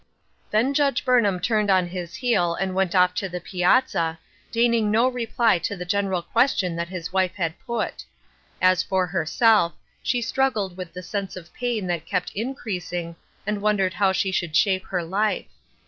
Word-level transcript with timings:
"Then 0.49 0.73
Judge 0.73 1.05
Burnham 1.05 1.39
turned 1.39 1.69
on 1.69 1.85
his 1.87 2.15
heel 2.15 2.55
and 2.55 2.73
went 2.73 2.95
off 2.95 3.13
to 3.13 3.29
the 3.29 3.39
piazza, 3.39 4.17
deigning 4.51 4.89
no 4.89 5.07
reply 5.07 5.59
to 5.59 5.75
the 5.75 5.85
general 5.85 6.23
question 6.23 6.75
that 6.75 6.89
his 6.89 7.13
wife 7.13 7.35
had 7.35 7.53
put. 7.67 8.03
As 8.59 8.81
for 8.81 9.05
herself, 9.05 9.73
she 10.01 10.19
struggled 10.19 10.75
with 10.75 10.91
the 10.91 11.03
sense 11.03 11.35
of 11.35 11.53
pain 11.53 11.85
that 11.85 12.07
kept 12.07 12.31
increasing, 12.31 13.15
and 13.45 13.61
wondered 13.61 13.93
how 13.93 14.11
she 14.11 14.31
should 14.31 14.55
shape 14.55 14.85
her 14.87 15.03
life. 15.03 15.45